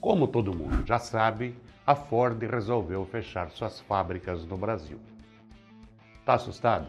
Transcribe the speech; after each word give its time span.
Como 0.00 0.28
todo 0.28 0.54
mundo 0.54 0.86
já 0.86 0.98
sabe, 0.98 1.56
a 1.84 1.94
Ford 1.94 2.40
resolveu 2.42 3.04
fechar 3.06 3.50
suas 3.50 3.80
fábricas 3.80 4.44
no 4.44 4.56
Brasil. 4.56 4.98
Está 6.20 6.34
assustado? 6.34 6.86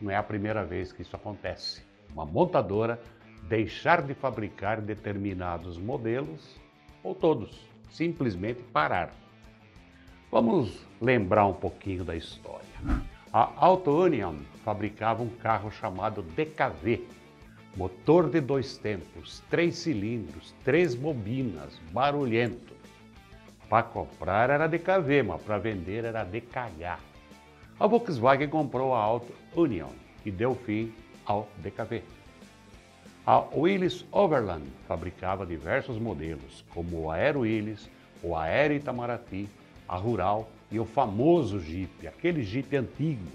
Não 0.00 0.10
é 0.10 0.16
a 0.16 0.22
primeira 0.22 0.64
vez 0.64 0.92
que 0.92 1.02
isso 1.02 1.14
acontece. 1.14 1.82
Uma 2.12 2.26
montadora 2.26 3.00
deixar 3.48 4.02
de 4.02 4.12
fabricar 4.12 4.80
determinados 4.80 5.78
modelos 5.78 6.56
ou 7.02 7.14
todos, 7.14 7.64
simplesmente 7.90 8.62
parar. 8.62 9.12
Vamos 10.32 10.84
lembrar 11.00 11.46
um 11.46 11.54
pouquinho 11.54 12.04
da 12.04 12.16
história. 12.16 12.66
A 13.32 13.52
Auto 13.56 13.90
Union 13.92 14.36
fabricava 14.64 15.22
um 15.22 15.28
carro 15.28 15.70
chamado 15.70 16.22
DKV, 16.22 17.06
motor 17.76 18.28
de 18.28 18.40
dois 18.40 18.76
tempos, 18.76 19.42
três 19.48 19.76
cilindros, 19.76 20.54
três 20.64 20.94
bobinas, 20.94 21.80
barulhento. 21.92 22.74
Para 23.68 23.84
comprar 23.84 24.50
era 24.50 24.66
DKV, 24.66 25.22
mas 25.22 25.42
para 25.42 25.58
vender 25.58 26.04
era 26.04 26.24
DKH. 26.24 26.98
A 27.78 27.86
Volkswagen 27.86 28.48
comprou 28.48 28.94
a 28.94 28.98
Auto 28.98 29.32
Union 29.54 29.90
e 30.24 30.30
deu 30.30 30.54
fim 30.54 30.92
ao 31.24 31.48
DKV. 31.58 32.02
A 33.26 33.38
Willis 33.54 34.04
Overland 34.10 34.66
fabricava 34.88 35.46
diversos 35.46 35.98
modelos, 35.98 36.64
como 36.74 37.02
o 37.02 37.10
Aero 37.10 37.40
Willis, 37.40 37.88
o 38.22 38.34
Aero 38.36 38.74
Itamaraty, 38.74 39.48
a 39.88 39.96
Rural 39.96 40.50
e 40.70 40.80
o 40.80 40.84
famoso 40.84 41.60
Jeep, 41.60 42.06
aquele 42.06 42.42
Jeep 42.42 42.76
antigo, 42.76 43.30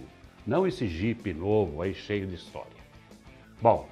não 0.46 0.68
esse 0.68 0.88
Jeep 0.88 1.34
novo 1.34 1.82
aí 1.82 1.94
cheio 1.94 2.28
de 2.28 2.36
história. 2.36 2.70
Bom, 3.62 3.88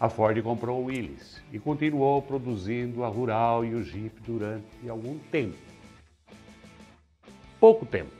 a 0.00 0.08
Ford 0.08 0.42
comprou 0.42 0.80
o 0.80 0.86
Willis 0.86 1.42
e 1.52 1.58
continuou 1.58 2.22
produzindo 2.22 3.04
a 3.04 3.08
Rural 3.08 3.66
e 3.66 3.74
o 3.74 3.84
Jeep 3.84 4.18
durante 4.22 4.88
algum 4.88 5.18
tempo. 5.18 5.58
Pouco 7.60 7.84
tempo, 7.84 8.10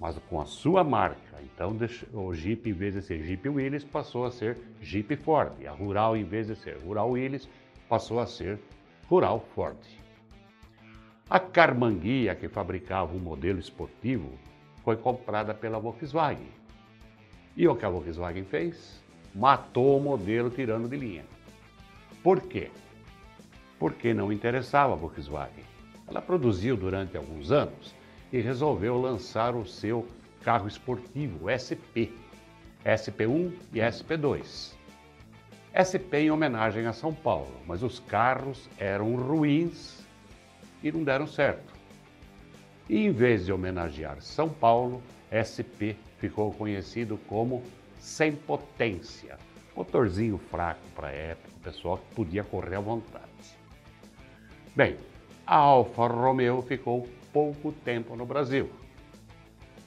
mas 0.00 0.18
com 0.28 0.40
a 0.40 0.44
sua 0.44 0.82
marca. 0.82 1.22
Então 1.44 1.76
o 2.12 2.34
Jeep, 2.34 2.68
em 2.68 2.72
vez 2.72 2.94
de 2.94 3.02
ser 3.02 3.22
Jeep 3.22 3.48
Willys, 3.48 3.84
passou 3.84 4.24
a 4.24 4.32
ser 4.32 4.58
Jeep 4.82 5.14
Ford. 5.14 5.64
A 5.64 5.70
Rural, 5.70 6.16
em 6.16 6.24
vez 6.24 6.48
de 6.48 6.56
ser 6.56 6.76
Rural 6.78 7.10
Willys, 7.10 7.48
passou 7.88 8.18
a 8.18 8.26
ser 8.26 8.58
Rural 9.08 9.46
Ford. 9.54 9.78
A 11.30 11.38
Carmanguia, 11.38 12.34
que 12.34 12.48
fabricava 12.48 13.14
um 13.14 13.20
modelo 13.20 13.60
esportivo, 13.60 14.32
foi 14.82 14.96
comprada 14.96 15.54
pela 15.54 15.78
Volkswagen. 15.78 16.48
E 17.56 17.68
o 17.68 17.76
que 17.76 17.86
a 17.86 17.88
Volkswagen 17.88 18.44
fez? 18.44 19.03
Matou 19.34 19.98
o 19.98 20.00
modelo 20.00 20.50
tirando 20.50 20.88
de 20.88 20.96
linha. 20.96 21.24
Por 22.22 22.40
quê? 22.40 22.70
Porque 23.78 24.14
não 24.14 24.32
interessava 24.32 24.92
a 24.92 24.96
Volkswagen. 24.96 25.64
Ela 26.06 26.22
produziu 26.22 26.76
durante 26.76 27.16
alguns 27.16 27.50
anos 27.50 27.94
e 28.32 28.40
resolveu 28.40 29.00
lançar 29.00 29.54
o 29.54 29.66
seu 29.66 30.06
carro 30.42 30.68
esportivo 30.68 31.50
SP, 31.50 32.12
SP1 32.84 33.52
e 33.72 33.78
SP2. 33.80 34.74
SP 35.74 36.18
em 36.18 36.30
homenagem 36.30 36.86
a 36.86 36.92
São 36.92 37.12
Paulo, 37.12 37.52
mas 37.66 37.82
os 37.82 37.98
carros 37.98 38.68
eram 38.78 39.16
ruins 39.16 40.04
e 40.82 40.92
não 40.92 41.02
deram 41.02 41.26
certo. 41.26 41.74
E 42.88 43.06
em 43.06 43.10
vez 43.10 43.46
de 43.46 43.52
homenagear 43.52 44.20
São 44.20 44.48
Paulo, 44.48 45.02
SP 45.32 45.96
ficou 46.18 46.52
conhecido 46.52 47.18
como 47.26 47.62
Sem 48.04 48.36
Potência, 48.36 49.38
motorzinho 49.74 50.36
fraco 50.36 50.86
para 50.94 51.08
a 51.08 51.10
época, 51.10 51.48
o 51.56 51.60
pessoal 51.60 51.96
que 51.96 52.14
podia 52.14 52.44
correr 52.44 52.76
à 52.76 52.80
vontade. 52.80 53.24
Bem, 54.76 54.98
a 55.46 55.56
Alfa 55.56 56.06
Romeo 56.06 56.60
ficou 56.60 57.08
pouco 57.32 57.72
tempo 57.72 58.14
no 58.14 58.26
Brasil. 58.26 58.70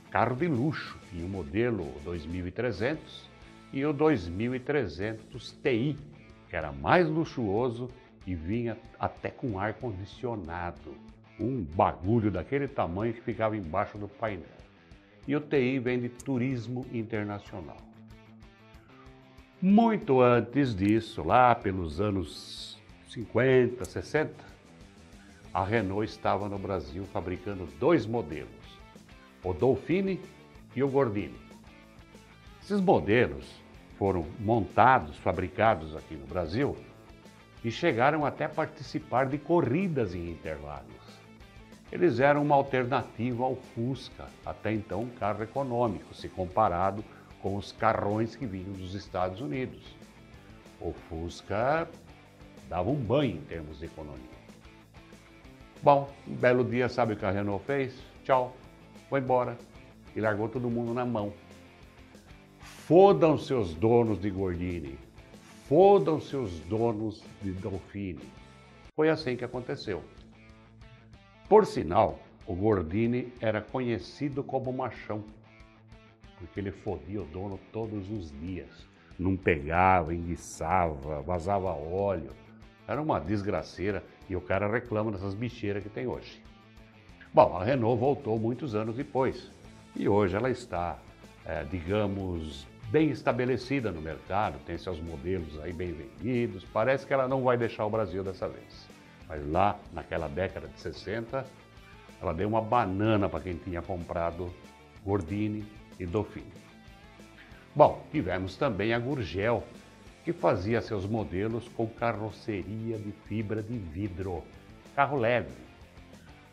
Carro 0.10 0.36
de 0.36 0.48
luxo, 0.48 0.98
tinha 1.12 1.24
o 1.28 1.30
modelo 1.30 1.86
2300 2.04 3.30
e 3.72 3.86
o 3.86 3.94
2300 3.94 5.52
Ti, 5.62 5.96
que 6.50 6.56
era 6.56 6.72
mais 6.72 7.08
luxuoso 7.08 7.88
e 8.26 8.34
vinha 8.34 8.80
até 9.00 9.30
com 9.30 9.60
ar 9.60 9.76
condicionado. 9.76 10.96
Um 11.40 11.64
bagulho 11.64 12.32
daquele 12.32 12.68
tamanho 12.68 13.14
que 13.14 13.22
ficava 13.22 13.56
embaixo 13.56 13.96
do 14.00 14.08
painel. 14.08 14.58
E 15.28 15.36
o 15.36 15.40
TI 15.40 15.78
vem 15.78 16.00
de 16.00 16.10
turismo 16.10 16.84
internacional. 16.92 17.78
Muito 19.60 20.22
antes 20.22 20.76
disso, 20.76 21.24
lá 21.24 21.56
pelos 21.56 22.00
anos 22.00 22.78
50, 23.10 23.84
60, 23.86 24.32
a 25.52 25.64
Renault 25.64 26.06
estava 26.08 26.48
no 26.48 26.60
Brasil 26.60 27.04
fabricando 27.06 27.68
dois 27.80 28.06
modelos, 28.06 28.48
o 29.44 29.54
Dolphine 29.54 30.22
e 30.76 30.84
o 30.84 30.88
Gordini. 30.88 31.40
Esses 32.62 32.80
modelos 32.80 33.52
foram 33.98 34.28
montados, 34.40 35.18
fabricados 35.18 35.96
aqui 35.96 36.14
no 36.14 36.28
Brasil 36.28 36.78
e 37.64 37.72
chegaram 37.72 38.28
até 38.28 38.48
participar 38.48 39.26
de 39.26 39.40
corridas 39.40 40.14
em 40.14 40.30
intervalos. 40.30 40.86
Eles 41.92 42.20
eram 42.20 42.44
uma 42.44 42.54
alternativa 42.54 43.44
ao 43.44 43.56
Fusca, 43.56 44.26
até 44.46 44.72
então 44.72 45.02
um 45.02 45.10
carro 45.10 45.42
econômico, 45.42 46.14
se 46.14 46.30
comparado 46.30 47.04
com 47.42 47.56
os 47.56 47.72
carrões 47.72 48.36
que 48.36 48.46
vinham 48.46 48.72
dos 48.74 48.96
Estados 48.96 49.42
Unidos. 49.42 49.82
O 50.80 50.94
Fusca 50.94 51.88
dava 52.70 52.90
um 52.90 52.96
banho 52.96 53.38
em 53.38 53.42
termos 53.42 53.80
de 53.80 53.86
economia. 53.86 54.38
Bom, 55.82 56.10
um 56.28 56.34
belo 56.34 56.64
dia, 56.64 56.90
sabe 56.90 57.14
o 57.14 57.18
que 57.18 57.26
a 57.26 57.32
Renault 57.32 57.64
fez? 57.66 57.96
Tchau, 58.24 58.56
foi 59.10 59.20
embora 59.20 59.58
e 60.16 60.20
largou 60.20 60.50
todo 60.50 60.70
mundo 60.70 60.94
na 60.94 61.06
mão. 61.06 61.32
Fodam 62.60 63.38
seus 63.38 63.74
donos 63.74 64.20
de 64.20 64.30
Gordini, 64.30 64.98
fodam 65.68 66.20
seus 66.20 66.60
donos 66.62 67.24
de 67.42 67.52
Dolfini. 67.52 68.24
Foi 68.96 69.10
assim 69.10 69.36
que 69.36 69.46
aconteceu. 69.46 70.04
Por 71.48 71.66
sinal, 71.66 72.20
o 72.48 72.56
Gordini 72.56 73.32
era 73.40 73.62
conhecido 73.62 74.44
como 74.44 74.74
machão, 74.74 75.24
porque 76.40 76.60
ele 76.60 76.72
fodia 76.72 77.22
o 77.22 77.26
dono 77.26 77.60
todos 77.72 78.10
os 78.10 78.32
dias. 78.40 78.88
Não 79.18 79.36
pegava, 79.36 80.14
enguiçava, 80.14 81.22
vazava 81.22 81.70
óleo. 81.70 82.32
Era 82.88 83.02
uma 83.02 83.20
desgraceira 83.20 84.04
e 84.30 84.36
o 84.36 84.42
cara 84.42 84.72
reclama 84.72 85.12
dessas 85.12 85.34
bicheiras 85.34 85.84
que 85.84 85.90
tem 85.90 86.08
hoje. 86.08 86.42
Bom, 87.34 87.58
a 87.58 87.64
Renault 87.64 88.00
voltou 88.00 88.40
muitos 88.40 88.76
anos 88.76 88.96
depois 88.96 89.52
e 89.96 90.08
hoje 90.08 90.36
ela 90.36 90.50
está, 90.50 90.98
é, 91.46 91.64
digamos, 91.64 92.68
bem 92.90 93.10
estabelecida 93.10 93.92
no 93.92 94.02
mercado, 94.02 94.60
tem 94.66 94.78
seus 94.78 95.00
modelos 95.00 95.60
aí 95.62 95.74
bem 95.74 95.92
vendidos. 95.92 96.64
Parece 96.66 97.06
que 97.06 97.14
ela 97.14 97.28
não 97.28 97.44
vai 97.44 97.58
deixar 97.58 97.86
o 97.86 97.90
Brasil 97.90 98.24
dessa 98.24 98.48
vez. 98.48 98.88
Mas 99.28 99.46
lá, 99.52 99.78
naquela 99.92 100.28
década 100.28 100.68
de 100.68 100.80
60, 100.80 101.46
ela 102.22 102.34
deu 102.34 102.48
uma 102.48 102.62
banana 102.62 103.28
para 103.28 103.42
quem 103.42 103.56
tinha 103.56 103.82
comprado 103.82 104.54
Gordini 105.04 105.66
e 106.00 106.06
Dauphine. 106.06 106.52
Bom, 107.76 108.04
tivemos 108.12 108.56
também 108.56 108.94
a 108.94 109.00
Gurgel, 109.00 109.64
que 110.24 110.34
fazia 110.34 110.82
seus 110.82 111.06
modelos 111.06 111.68
com 111.70 111.88
carroceria 111.88 112.98
de 112.98 113.12
fibra 113.28 113.62
de 113.62 113.78
vidro, 113.78 114.44
carro 114.96 115.18
leve. 115.18 115.54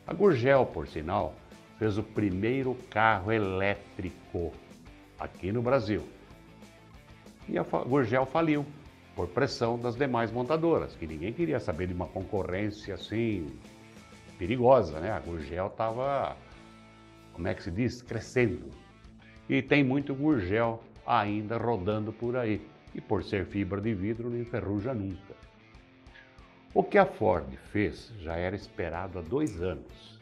A 0.06 0.12
Gurgel, 0.12 0.66
por 0.66 0.86
sinal, 0.86 1.34
fez 1.78 1.96
o 1.96 2.02
primeiro 2.02 2.76
carro 2.90 3.32
elétrico 3.32 4.52
aqui 5.18 5.50
no 5.50 5.62
Brasil. 5.62 6.06
E 7.48 7.58
a 7.58 7.62
Gurgel 7.62 8.26
faliu 8.26 8.64
por 9.16 9.28
pressão 9.28 9.78
das 9.78 9.96
demais 9.96 10.30
montadoras, 10.30 10.94
que 10.94 11.06
ninguém 11.06 11.32
queria 11.32 11.60
saber 11.60 11.86
de 11.86 11.94
uma 11.94 12.06
concorrência 12.06 12.94
assim 12.94 13.46
perigosa, 14.38 15.00
né? 15.00 15.10
A 15.10 15.20
Gurgel 15.20 15.68
estava, 15.68 16.36
como 17.32 17.48
é 17.48 17.54
que 17.54 17.62
se 17.62 17.70
diz, 17.70 18.02
crescendo. 18.02 18.70
E 19.48 19.60
tem 19.60 19.84
muito 19.84 20.14
Gurgel 20.14 20.82
ainda 21.06 21.56
rodando 21.56 22.12
por 22.12 22.36
aí 22.36 22.60
e 22.94 23.00
por 23.00 23.22
ser 23.22 23.44
fibra 23.46 23.80
de 23.80 23.94
vidro 23.94 24.30
não 24.30 24.38
enferruja 24.38 24.94
nunca. 24.94 25.34
O 26.72 26.82
que 26.82 26.98
a 26.98 27.06
Ford 27.06 27.46
fez 27.70 28.12
já 28.20 28.36
era 28.36 28.56
esperado 28.56 29.18
há 29.18 29.22
dois 29.22 29.62
anos. 29.62 30.18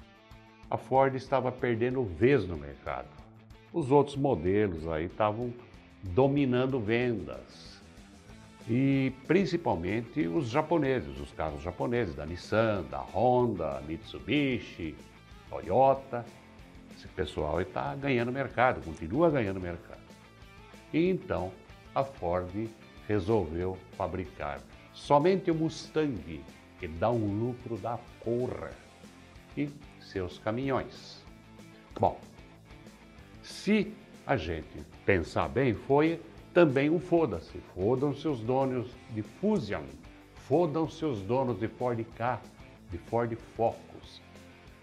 A 0.70 0.76
Ford 0.76 1.14
estava 1.14 1.52
perdendo 1.52 2.02
vez 2.02 2.46
no 2.46 2.56
mercado. 2.56 3.08
Os 3.72 3.90
outros 3.90 4.16
modelos 4.16 4.86
aí 4.88 5.06
estavam 5.06 5.52
dominando 6.02 6.80
vendas. 6.80 7.80
E 8.69 9.12
principalmente 9.26 10.26
os 10.26 10.48
japoneses, 10.48 11.19
os 11.19 11.32
carros 11.32 11.62
japoneses, 11.62 12.14
da 12.14 12.26
Nissan, 12.26 12.84
da 12.90 13.00
Honda, 13.00 13.82
Mitsubishi, 13.88 14.94
Toyota. 15.48 16.24
Esse 16.96 17.08
pessoal 17.08 17.60
está 17.60 17.94
ganhando 17.94 18.32
mercado, 18.32 18.84
continua 18.84 19.30
ganhando 19.30 19.60
mercado. 19.60 20.00
E 20.92 21.08
então 21.08 21.52
a 21.94 22.04
Ford 22.04 22.68
resolveu 23.08 23.76
fabricar 23.96 24.60
somente 24.92 25.50
o 25.50 25.54
Mustang 25.54 26.42
que 26.78 26.88
dá 26.88 27.10
um 27.10 27.38
lucro 27.38 27.76
da 27.76 27.98
porra. 28.24 28.70
E 29.56 29.68
seus 30.00 30.38
caminhões. 30.38 31.22
Bom, 31.98 32.18
se 33.42 33.94
a 34.26 34.36
gente 34.36 34.84
pensar 35.04 35.48
bem, 35.48 35.74
foi 35.74 36.20
também 36.52 36.90
um 36.90 36.98
foda-se. 36.98 37.58
Fodam-se 37.74 38.26
os 38.26 38.40
donos 38.40 38.90
de 39.10 39.22
Fusion, 39.22 39.84
fodam-se 40.48 41.04
os 41.04 41.22
donos 41.22 41.60
de 41.60 41.68
Ford 41.68 42.04
K, 42.16 42.40
de 42.90 42.98
Ford 42.98 43.36
Focus. 43.56 44.20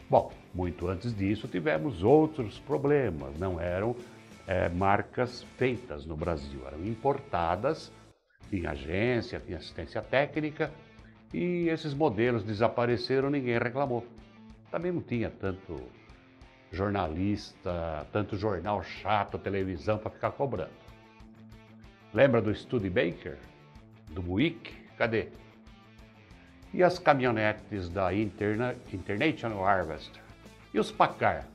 Bom, 0.10 0.32
muito 0.56 0.88
antes 0.88 1.16
disso 1.16 1.48
tivemos 1.48 2.02
outros 2.02 2.58
problemas, 2.60 3.38
não 3.38 3.62
eram 3.62 3.96
é, 4.48 4.68
marcas 4.68 5.44
feitas 5.56 6.04
no 6.04 6.18
Brasil, 6.18 6.62
eram 6.66 6.84
importadas, 6.84 7.92
tinha 8.50 8.72
agência, 8.72 9.40
tinha 9.40 9.60
assistência 9.60 10.02
técnica 10.02 10.72
e 11.32 11.70
esses 11.70 11.94
modelos 11.94 12.44
desapareceram, 12.44 13.30
ninguém 13.30 13.60
reclamou. 13.60 14.04
Também 14.72 14.92
não 14.92 15.02
tinha 15.02 15.30
tanto 15.30 15.80
jornalista, 16.72 18.08
tanto 18.12 18.36
jornal 18.36 18.82
chato, 18.84 19.38
televisão 19.38 20.00
para 20.00 20.10
ficar 20.10 20.32
cobrando. 20.32 20.72
Lembra 22.12 22.42
do 22.42 22.54
Studebaker? 22.54 23.38
Do 24.10 24.24
Buick? 24.24 24.74
Cadê? 24.98 25.28
E 26.72 26.84
as 26.84 27.00
caminhonetes 27.00 27.90
da 27.90 28.14
Interna 28.14 28.76
International 28.94 29.66
Harvester? 29.66 30.22
E 30.72 30.80
os 30.80 30.92
Pacar? 30.92 31.48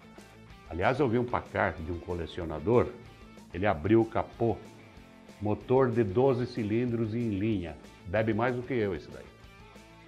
Aliás, 0.69 0.99
eu 0.99 1.09
vi 1.09 1.19
um 1.19 1.25
Pacar 1.25 1.75
de 1.75 1.93
um 1.93 2.01
colecionador, 2.01 2.89
ele 3.53 3.65
abriu 3.65 4.03
o 4.03 4.05
capô, 4.05 4.57
motor 5.41 5.89
de 5.89 6.03
12 6.03 6.47
cilindros 6.47 7.15
em 7.15 7.29
linha, 7.31 7.77
bebe 8.07 8.35
mais 8.35 8.57
do 8.57 8.63
que 8.63 8.75
eu 8.75 8.93
esse 8.93 9.09
daí. 9.09 9.25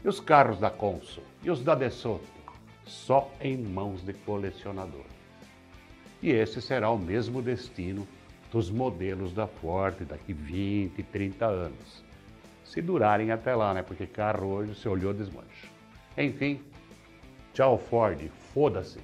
E 0.05 0.09
os 0.09 0.19
carros 0.19 0.59
da 0.59 0.71
Consul? 0.71 1.23
E 1.43 1.51
os 1.51 1.63
da 1.63 1.77
Desoto? 1.77 2.27
Só 2.85 3.31
em 3.41 3.57
mãos 3.57 4.05
de 4.05 4.13
colecionador. 4.13 5.07
E 6.21 6.31
esse 6.31 6.61
será 6.61 6.91
o 6.91 6.99
mesmo 6.99 7.41
destino 7.41 8.07
dos 8.51 8.71
modelos 8.71 9.33
da 9.33 9.47
Ford 9.47 9.97
daqui 10.05 10.33
20, 10.33 11.01
30 11.05 11.47
anos. 11.47 12.05
Se 12.67 12.83
durarem 12.83 13.31
até 13.31 13.55
lá, 13.55 13.73
né? 13.73 13.83
Porque 13.83 14.07
carro 14.07 14.49
hoje, 14.49 14.75
se 14.75 14.89
olhou, 14.89 15.15
desmancha. 15.15 15.69
Enfim, 16.19 16.61
tchau 17.55 17.79
Ford, 17.79 18.29
foda-se. 18.53 19.01